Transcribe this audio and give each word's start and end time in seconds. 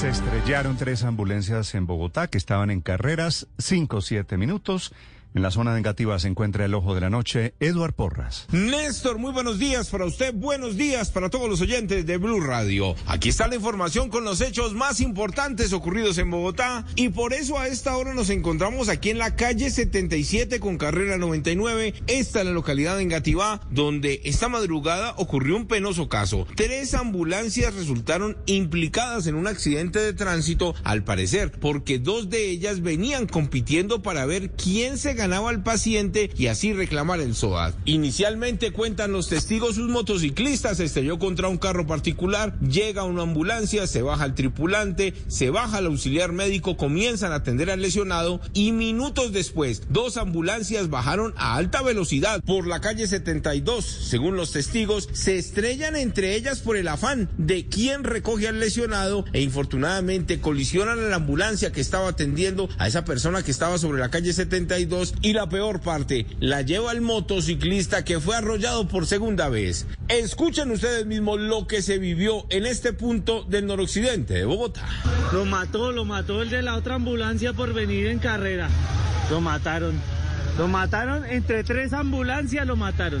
Se 0.00 0.08
estrellaron 0.08 0.78
tres 0.78 1.04
ambulancias 1.04 1.74
en 1.74 1.86
Bogotá 1.86 2.26
que 2.26 2.38
estaban 2.38 2.70
en 2.70 2.80
carreras 2.80 3.48
5-7 3.58 4.38
minutos. 4.38 4.94
En 5.32 5.42
la 5.42 5.52
zona 5.52 5.74
negativa 5.74 6.18
se 6.18 6.26
encuentra 6.26 6.64
el 6.64 6.74
ojo 6.74 6.92
de 6.92 7.02
la 7.02 7.08
noche, 7.08 7.54
Eduard 7.60 7.92
Porras. 7.92 8.48
Néstor, 8.50 9.18
muy 9.18 9.30
buenos 9.30 9.60
días 9.60 9.88
para 9.88 10.04
usted, 10.04 10.34
buenos 10.34 10.76
días 10.76 11.12
para 11.12 11.30
todos 11.30 11.48
los 11.48 11.60
oyentes 11.60 12.04
de 12.04 12.16
Blue 12.16 12.40
Radio. 12.40 12.96
Aquí 13.06 13.28
está 13.28 13.46
la 13.46 13.54
información 13.54 14.08
con 14.08 14.24
los 14.24 14.40
hechos 14.40 14.74
más 14.74 15.00
importantes 15.00 15.72
ocurridos 15.72 16.18
en 16.18 16.32
Bogotá 16.32 16.84
y 16.96 17.10
por 17.10 17.32
eso 17.32 17.60
a 17.60 17.68
esta 17.68 17.96
hora 17.96 18.12
nos 18.12 18.28
encontramos 18.28 18.88
aquí 18.88 19.10
en 19.10 19.18
la 19.18 19.36
calle 19.36 19.70
77 19.70 20.58
con 20.58 20.78
carrera 20.78 21.16
99, 21.16 21.94
esta 22.08 22.40
es 22.40 22.46
la 22.46 22.50
localidad 22.50 22.96
de 22.96 23.04
Engativá, 23.04 23.60
donde 23.70 24.22
esta 24.24 24.48
madrugada 24.48 25.14
ocurrió 25.16 25.54
un 25.54 25.68
penoso 25.68 26.08
caso. 26.08 26.44
Tres 26.56 26.92
ambulancias 26.94 27.76
resultaron 27.76 28.36
implicadas 28.46 29.28
en 29.28 29.36
un 29.36 29.46
accidente 29.46 30.00
de 30.00 30.12
tránsito, 30.12 30.74
al 30.82 31.04
parecer, 31.04 31.52
porque 31.52 32.00
dos 32.00 32.30
de 32.30 32.50
ellas 32.50 32.80
venían 32.80 33.28
compitiendo 33.28 34.02
para 34.02 34.26
ver 34.26 34.50
quién 34.50 34.98
se 34.98 35.19
ganaba 35.20 35.50
al 35.50 35.62
paciente 35.62 36.30
y 36.34 36.46
así 36.46 36.72
reclamar 36.72 37.20
el 37.20 37.34
SOAT. 37.34 37.74
Inicialmente 37.84 38.72
cuentan 38.72 39.12
los 39.12 39.28
testigos, 39.28 39.76
un 39.76 39.90
motociclista 39.90 40.74
se 40.74 40.84
estrelló 40.84 41.18
contra 41.18 41.48
un 41.48 41.58
carro 41.58 41.86
particular, 41.86 42.58
llega 42.60 43.04
una 43.04 43.22
ambulancia, 43.22 43.86
se 43.86 44.00
baja 44.00 44.24
el 44.24 44.34
tripulante, 44.34 45.12
se 45.28 45.50
baja 45.50 45.80
el 45.80 45.86
auxiliar 45.86 46.32
médico, 46.32 46.78
comienzan 46.78 47.32
a 47.32 47.36
atender 47.36 47.70
al 47.70 47.82
lesionado 47.82 48.40
y 48.54 48.72
minutos 48.72 49.32
después, 49.32 49.82
dos 49.90 50.16
ambulancias 50.16 50.88
bajaron 50.88 51.34
a 51.36 51.56
alta 51.56 51.82
velocidad 51.82 52.42
por 52.42 52.66
la 52.66 52.80
calle 52.80 53.06
72. 53.06 53.84
Según 53.84 54.36
los 54.36 54.52
testigos, 54.52 55.06
se 55.12 55.36
estrellan 55.36 55.96
entre 55.96 56.34
ellas 56.34 56.60
por 56.60 56.78
el 56.78 56.88
afán 56.88 57.28
de 57.36 57.66
quién 57.66 58.04
recoge 58.04 58.48
al 58.48 58.58
lesionado 58.58 59.26
e 59.34 59.42
infortunadamente 59.42 60.40
colisionan 60.40 60.98
a 60.98 61.08
la 61.08 61.16
ambulancia 61.16 61.72
que 61.72 61.82
estaba 61.82 62.08
atendiendo 62.08 62.70
a 62.78 62.88
esa 62.88 63.04
persona 63.04 63.42
que 63.42 63.50
estaba 63.50 63.76
sobre 63.76 64.00
la 64.00 64.10
calle 64.10 64.32
72 64.32 65.09
y 65.22 65.32
la 65.32 65.48
peor 65.48 65.80
parte 65.80 66.26
la 66.40 66.62
lleva 66.62 66.92
el 66.92 67.00
motociclista 67.00 68.04
que 68.04 68.20
fue 68.20 68.36
arrollado 68.36 68.88
por 68.88 69.06
segunda 69.06 69.48
vez. 69.48 69.86
Escuchen 70.08 70.70
ustedes 70.70 71.06
mismos 71.06 71.40
lo 71.40 71.66
que 71.66 71.82
se 71.82 71.98
vivió 71.98 72.46
en 72.50 72.66
este 72.66 72.92
punto 72.92 73.44
del 73.44 73.66
noroccidente 73.66 74.34
de 74.34 74.44
Bogotá. 74.44 74.86
Lo 75.32 75.44
mató, 75.44 75.92
lo 75.92 76.04
mató 76.04 76.42
el 76.42 76.50
de 76.50 76.62
la 76.62 76.76
otra 76.76 76.96
ambulancia 76.96 77.52
por 77.52 77.72
venir 77.72 78.06
en 78.06 78.18
carrera. 78.18 78.68
Lo 79.30 79.40
mataron. 79.40 80.19
Lo 80.58 80.68
mataron 80.68 81.24
entre 81.24 81.64
tres 81.64 81.92
ambulancias, 81.92 82.66
lo 82.66 82.76
mataron. 82.76 83.20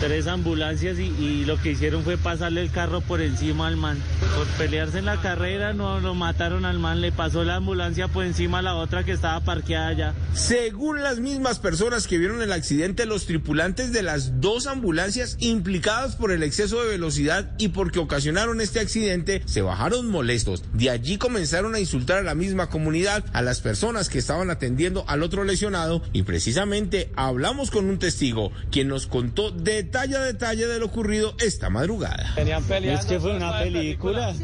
Tres 0.00 0.26
ambulancias 0.26 0.98
y, 0.98 1.02
y, 1.18 1.44
lo 1.44 1.60
que 1.60 1.72
hicieron 1.72 2.02
fue 2.02 2.16
pasarle 2.16 2.62
el 2.62 2.70
carro 2.70 3.00
por 3.00 3.20
encima 3.20 3.66
al 3.66 3.76
man. 3.76 3.98
Por 4.36 4.46
pelearse 4.58 4.98
en 4.98 5.04
la 5.04 5.20
carrera, 5.20 5.72
no 5.72 6.00
lo 6.00 6.14
mataron 6.14 6.64
al 6.64 6.78
man, 6.78 7.00
le 7.00 7.12
pasó 7.12 7.44
la 7.44 7.56
ambulancia 7.56 8.08
por 8.08 8.24
encima 8.24 8.60
a 8.60 8.62
la 8.62 8.76
otra 8.76 9.04
que 9.04 9.12
estaba 9.12 9.40
parqueada 9.40 9.88
allá. 9.88 10.14
Según 10.32 11.02
las 11.02 11.20
mismas 11.20 11.58
personas 11.58 12.06
que 12.06 12.18
vieron 12.18 12.40
el 12.40 12.52
accidente, 12.52 13.04
los 13.04 13.26
tripulantes 13.26 13.92
de 13.92 14.02
las 14.02 14.40
dos 14.40 14.66
ambulancias 14.66 15.36
implicadas 15.40 16.16
por 16.16 16.32
el 16.32 16.42
exceso 16.42 16.82
de 16.82 16.88
velocidad 16.88 17.50
y 17.58 17.68
porque 17.68 17.98
ocasionaron 17.98 18.60
este 18.60 18.80
accidente 18.80 19.42
se 19.44 19.60
bajaron 19.60 20.08
molestos. 20.08 20.62
De 20.72 20.88
allí 20.88 21.18
comenzaron 21.18 21.74
a 21.74 21.80
insultar 21.80 22.18
a 22.18 22.22
la 22.22 22.34
misma 22.34 22.68
comunidad, 22.68 23.24
a 23.32 23.42
las 23.42 23.60
personas 23.60 24.08
que 24.08 24.18
estaban 24.18 24.50
atendiendo 24.50 25.04
al 25.08 25.22
otro 25.22 25.44
lesionado 25.44 26.02
y 26.12 26.22
precisamente 26.22 26.69
hablamos 27.16 27.70
con 27.70 27.86
un 27.86 27.98
testigo 27.98 28.52
quien 28.70 28.88
nos 28.88 29.06
contó 29.06 29.50
detalle 29.50 30.16
a 30.16 30.20
detalle 30.20 30.66
de 30.66 30.78
lo 30.78 30.86
ocurrido 30.86 31.34
esta 31.40 31.70
madrugada. 31.70 32.32
Venían 32.36 32.62
peleando. 32.64 33.00
Es 33.00 33.06
que 33.06 33.20
fue 33.20 33.36
una 33.36 33.58
película. 33.58 34.34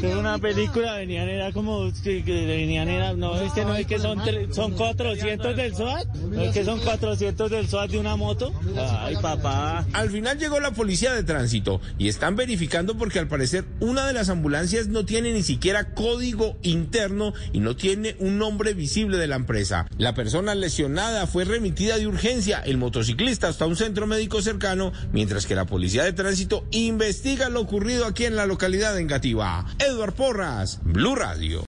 Fue 0.00 0.16
una 0.16 0.38
película, 0.38 0.94
venían 0.94 1.28
era 1.28 1.52
como 1.52 1.90
venían 2.02 2.88
era 2.88 3.12
no 3.12 3.40
es 3.40 3.52
que 3.52 3.64
no 3.64 3.74
es 3.74 3.86
que 3.86 3.98
son 3.98 4.20
son 4.52 4.72
400 4.72 5.56
del 5.56 5.74
SWAT, 5.74 6.06
no 6.14 6.42
es 6.42 6.52
que 6.52 6.64
son 6.64 6.80
400 6.80 7.50
del 7.50 7.68
SWAT 7.68 7.90
de 7.90 7.98
una 7.98 8.16
moto. 8.16 8.52
Ay, 8.76 9.16
papá. 9.20 9.86
Al 9.92 10.10
final 10.10 10.38
llegó 10.38 10.60
la 10.60 10.72
policía 10.72 11.12
de 11.12 11.22
tránsito 11.22 11.80
y 11.98 12.08
están 12.08 12.36
verificando 12.36 12.96
porque 12.96 13.18
al 13.18 13.28
parecer 13.28 13.64
una 13.80 14.06
de 14.06 14.12
las 14.12 14.28
ambulancias 14.28 14.88
no 14.88 15.04
tiene 15.04 15.32
ni 15.32 15.42
siquiera 15.42 15.94
código 15.94 16.56
interno 16.62 17.32
y 17.52 17.60
no 17.60 17.76
tiene 17.76 18.16
un 18.18 18.38
nombre 18.38 18.74
visible 18.74 19.18
de 19.18 19.26
la 19.26 19.36
empresa. 19.36 19.86
La 19.98 20.14
persona 20.14 20.54
lesionada 20.54 21.26
fue 21.26 21.44
remitida 21.44 21.65
de 21.74 22.06
urgencia 22.06 22.60
el 22.60 22.76
motociclista 22.76 23.48
hasta 23.48 23.66
un 23.66 23.76
centro 23.76 24.06
médico 24.06 24.40
cercano, 24.40 24.92
mientras 25.12 25.46
que 25.46 25.56
la 25.56 25.66
policía 25.66 26.04
de 26.04 26.12
tránsito 26.12 26.64
investiga 26.70 27.48
lo 27.48 27.60
ocurrido 27.60 28.06
aquí 28.06 28.24
en 28.24 28.36
la 28.36 28.46
localidad 28.46 28.94
de 28.94 29.02
Engativá. 29.02 29.66
Edward 29.78 30.14
Porras, 30.14 30.78
Blue 30.84 31.16
Radio. 31.16 31.64